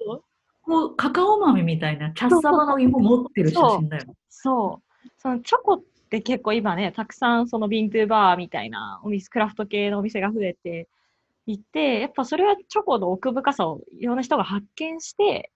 [0.61, 4.15] こう、カカオ豆みたいなキャッサバの芋持ってる写真だよ。
[4.29, 5.09] そう。
[5.17, 10.87] そのチョコって結構今ね、たくさんそのビントゥーバーみたいなお店、クラフト系のお店が増えて
[11.45, 15.51] いて、やっぱそれはチョコの奥深さをいろんな人が発見して、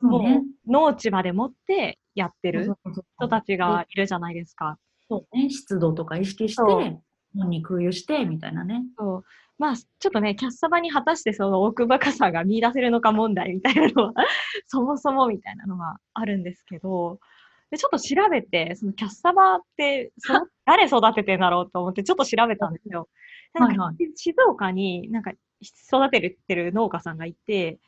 [0.00, 2.76] もそう農地まで持ってやってる
[3.16, 4.78] 人たちがいるじゃないですか。
[5.08, 5.50] そうね。
[5.50, 6.98] 湿度とか意識して、
[7.36, 8.82] 本に空輸して、みたいなね。
[8.98, 9.24] そう
[9.56, 14.12] まあ、ちょっとね、キャッサバに果たしてその奥深さが見出せるのか問題みたいなのは、
[14.66, 17.20] そもそもみたいなのはあるんですけど、
[17.70, 23.08] でちょっと調べて、そのキャッサバってその誰育ててんだろうと思ってちょっと調べたんですよ。
[23.54, 27.78] でなんかはいは静岡になんか育ててる農家さんがいて、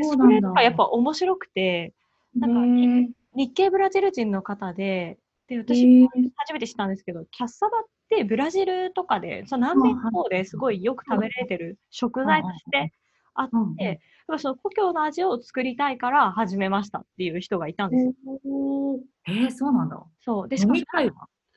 [0.00, 0.52] そうなんだ。
[0.56, 1.94] そやっぱ面白くて、
[2.34, 12.92] なんか日系ブラジル人の方で、で、私初めて知ったんですけど、キャッサバってブラジルとかで、その南米の方ですごいよく食べられてる食材として
[13.34, 13.96] あって、やっ
[14.28, 18.12] ぱその故郷の味を作りたいから始めましたっていう人がいたんですよ。
[19.26, 20.02] えー、そうなんだ。
[20.20, 20.48] そう。
[20.48, 21.10] で、し飲かも。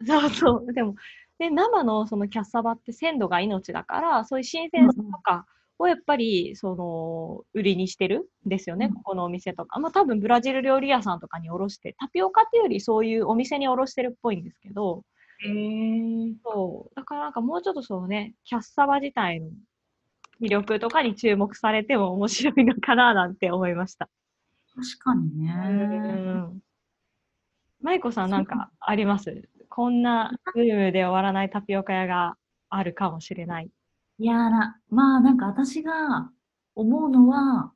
[0.05, 0.73] そうそう。
[0.73, 0.95] でも、
[1.37, 5.45] で、生のそのキャッサバって鮮度が命だから、そういう新鮮さとか
[5.77, 9.79] をやっぱり、その、売りにしてるんですよね、うんここのお店とか。
[9.79, 15.03] まあ多分ブラジル料理屋さんとかに卸して、タピオカっていうよりそういうお店に卸してるっぽいんですけど、
[15.45, 16.95] へーそう。
[16.95, 19.49] だからなんかもうちょっとそのね、キャッサバ自体の
[20.41, 24.09] 魅力とかに注目されても面白いのかななんて思いました。
[24.73, 25.53] 確かにね。
[25.53, 26.59] うん。
[27.81, 29.49] 舞子さんなんかあります？
[29.69, 32.35] こんなブームで終わらないタピオカ屋が
[32.69, 33.69] あるかもしれない。
[34.17, 36.29] いやーな、まあなんか私が
[36.75, 37.71] 思うのは、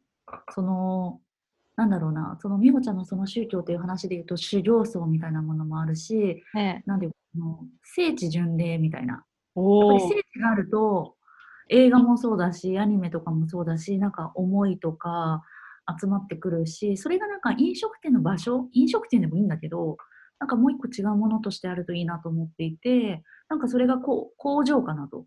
[0.53, 1.19] その、
[1.75, 9.13] なんだろうな、その美穂ちゃんのその宗教という話で言うと修行僧みたいなものもあるし、ねなんでこの聖地巡礼みたいな。
[9.15, 11.15] やっぱり聖地があると、
[11.69, 15.43] 映画もそうだし、アニメとかもそうだし、なんか思いとか
[15.99, 19.97] 集まってくるし、それがなんか飲食店の場所、飲食店でもいいんだけど、
[20.39, 25.25] なんかもう一個違うものとしてあるといいなと思っていて、なんかそれがこう工場かなと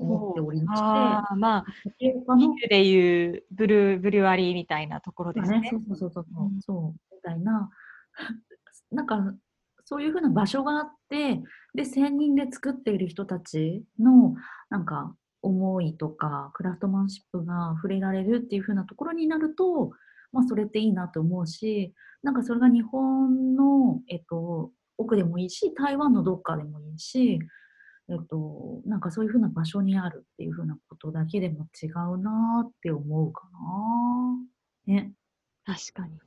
[0.00, 1.64] 思っておりまして、ああ、まあ、
[1.98, 5.60] ビールでいうブルー、ブリュワリーみたいなところですね。
[5.60, 6.48] ね、そうそうそうそう、う。
[6.48, 6.60] ん。
[6.60, 7.70] そう、みたいな、
[8.90, 9.34] なんか、
[9.84, 11.42] そういうふうな場所があって、
[11.74, 14.34] で、専任で作っている人たちの、
[14.70, 19.92] なんか、思いとか、クラフトマンシップが触れられるっていうふうなところになると、
[20.32, 27.40] まあ、それっていいなと思うし、なんかそれが日本の、えっと、奥でもいいし、台湾のどっかでもいいし、
[28.10, 33.48] えっと、なんかそういうふうな場所にあるっていうふうなことだけでも違うなって思うか
[34.86, 34.92] な。
[34.94, 35.12] ね。
[35.64, 36.18] 確かに。
[36.18, 36.20] で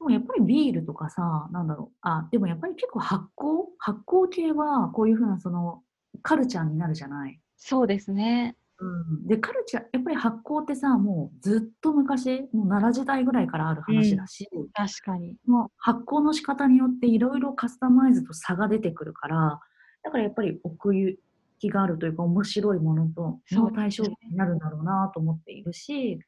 [0.00, 1.96] もやっぱりビールとかさ、なんだろう。
[2.00, 3.66] あ、でもやっぱり結構発酵？
[3.78, 5.82] 発酵系はこういうふうなその
[6.22, 7.38] カルチャーになるじゃない？
[7.56, 8.56] そうですね。
[8.82, 15.36] うん、で、カルチャー、やっぱり発酵ってさ、もうずっと昔、もう奈良時代ぐらいからある話だし、確かに。
[15.46, 19.60] もう発酵の仕方によっていろいろカスタマイズと差が出てくるから、
[20.02, 21.18] だからやっぱり奥行
[21.58, 26.20] きがあるというか面白いものとそうの対象になるんだろうなと思っているし、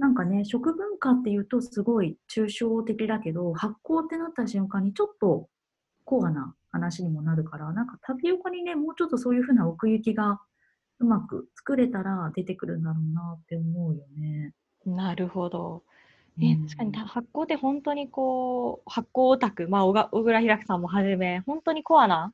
[0.00, 5.48] なんかね、食文化っていうとすごい抽象的だけど、発酵ってなった瞬間にちょっと
[6.04, 10.40] コアな話にもなるから、なんかタピオカにね、もうちょっとそういうふうな奥行きが
[11.00, 14.54] うまく作れたら出てくるんだろうなって思うよね。
[14.86, 15.82] なるほど。
[16.38, 22.32] ね、うん確かにた発酵って本当にこう、発酵オタク、まあ、小倉開さんもはじめ、本当にコアな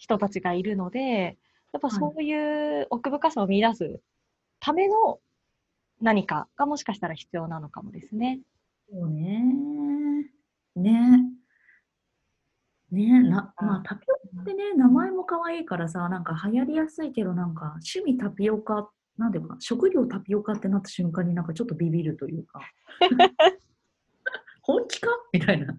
[0.00, 1.36] 人たちがいるので、
[1.72, 4.00] やっぱはいそういう奥深さを見出す
[4.58, 5.20] ための
[6.00, 8.40] 何かがもしかしたら必要なのかもですね。
[8.90, 9.44] そうね。
[10.74, 11.18] ね。
[12.90, 14.06] ねな、うんまあタピ
[14.40, 22.60] オでね、名前も可愛いからさ、なんか流行りやすいけど、なんか趣味タピオカ、なんていうか、職業タピオカってなった瞬間になんかちょっとビビるというか、
[24.62, 25.10] 本気か？
[25.32, 25.78] みたいな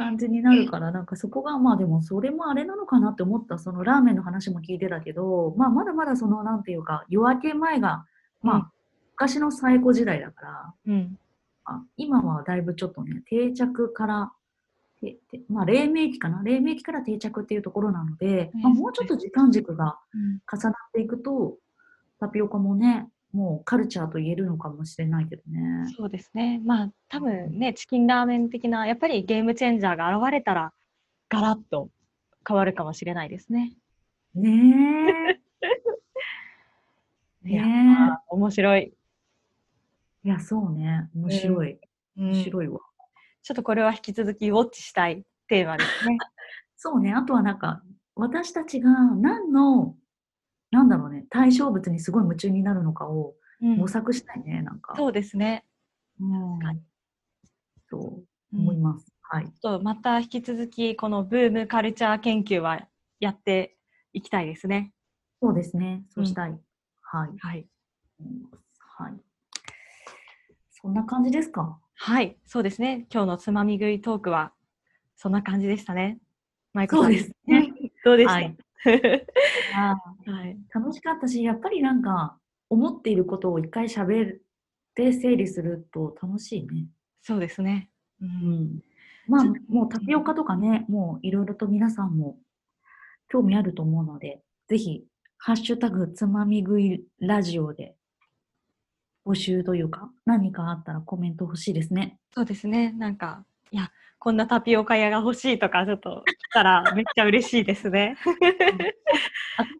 [0.00, 8.06] 感じになるから、なんかそこが、まあでもそれもあれなのかなって思った、そのラーメンの話も聞いてたけど、まあまだまだその、なんていうか、夜明け前が、
[8.42, 8.66] まあ、うん。
[9.12, 11.18] 昔の最古時代だから、うん。
[11.66, 14.32] あ今はだいぶちょっとね、定着から、
[15.02, 18.62] ててまあ、黎明期かな、黎明期から定着っていうところなので、うん。
[18.62, 20.40] まあ、もうちょっと時間軸がうん。
[20.50, 21.58] 重なっていくと、
[22.18, 25.92] タピオカもね、もうカルチャーと言えるのかもしれないけどね。
[25.96, 26.60] そうですね。
[26.64, 30.72] まあ、多分ね、チキンラーメン的な、やっぱりゲームチェンジャーが現れたら、
[31.28, 31.90] ガラッと
[32.46, 33.72] 変わるかもしれないですね。
[34.34, 35.40] ねえ。
[37.48, 38.80] いやねまあ面白い。
[38.80, 38.92] え。
[40.24, 41.08] いや、そうね。
[41.14, 41.72] 面白い。
[41.72, 41.80] うん
[42.16, 42.80] 面白いわ。
[43.42, 46.18] ちょっとこれは引き続きウォッチしたいテーマですね。
[46.76, 47.12] そうね。
[47.14, 47.82] あとはなんか、
[48.14, 49.96] 私たちが何の、
[50.70, 54.94] なんだろうね、対象物にすごい夢中になるのかをうん模索したいね、なんか。
[54.96, 55.64] そうですね。
[56.20, 56.58] うん
[57.88, 57.98] そ
[58.52, 59.06] ううん思います。
[59.22, 59.44] はい。
[59.46, 62.80] ちょっとまた引き続きこのブームカルチャー研究は
[63.18, 63.76] やって
[64.12, 64.92] いきたいですね。
[65.42, 66.04] そうですね。
[66.10, 66.50] そうしたい。
[67.02, 67.28] はい。
[67.38, 67.66] はい。
[68.78, 69.12] はい。
[70.70, 71.78] そんな感じですか？
[71.94, 73.06] はい、そうですね。
[73.12, 74.52] 今日のつまみ食いトークは
[75.16, 76.18] そんな感じでしたね。
[76.72, 77.04] マイコさん。
[77.04, 77.72] そうですね。
[78.04, 80.56] どうでした、はいあはい。
[80.56, 82.38] ー楽しかったし、やっぱりなんか、
[82.70, 84.40] 思っていることを一回喋っ
[84.94, 86.86] て整理すると楽しいね。
[87.22, 87.90] そうですね。
[88.20, 88.24] う。
[88.24, 88.30] うん
[88.76, 88.82] ん。
[89.26, 92.38] まあもうタピオカとかね、もういろいろと皆さんも
[93.28, 95.04] 興味あると思うので、ぜひ、
[95.36, 97.96] ハッシュタグつまみ食いラジオで
[99.24, 102.18] 募集というか、何かあったらコメント欲しいですね。
[102.34, 102.92] そうですね。
[102.92, 103.90] なんか、いや、
[104.20, 108.18] こんなタピオカ屋が欲しいとか、ちょっと来たらめっちゃ嬉しいですね。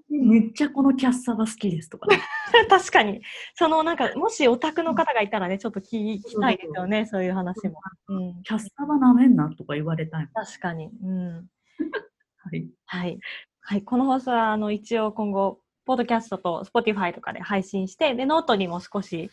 [0.09, 2.23] めっちゃこのキャッサバ好きですとか、ね。
[2.71, 3.21] 確かに。
[3.55, 7.81] そのなんか、もしオタクの方がいたらね、ちょっと聞きたいですよね、そういう話も。
[8.09, 8.43] うん。
[8.43, 10.29] キャッサバなめんなとか言われたい。
[10.33, 10.89] 確かに。
[11.05, 11.47] うん。
[12.39, 12.67] はい。
[12.87, 13.19] はい。
[13.61, 13.83] はい。
[13.83, 19.29] この放送は、あの、一応今後、ポッドキャストと Spotify とかで配信して、で、ノートにも少し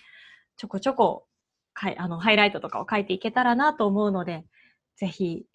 [0.58, 1.28] ちょこちょこ
[1.74, 4.44] かいあのハイライトとかを書いていけたらなと思うので、
[4.98, 5.46] ぜひ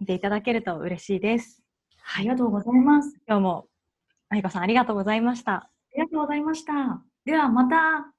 [0.00, 1.62] 見ていただけると嬉しいです。
[2.16, 3.14] ありがとうございます。
[3.26, 3.66] 今日も、
[4.30, 5.52] あいこさんありがとうございました。
[5.52, 7.02] ありがとうございました。
[7.24, 8.17] ではまた。